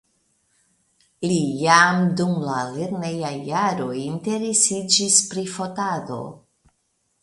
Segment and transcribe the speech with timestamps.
[1.25, 6.23] Li jam dum la lernejaj jaroj interesiĝis pri fotado.